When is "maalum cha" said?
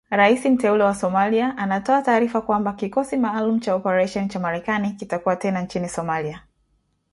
3.17-3.75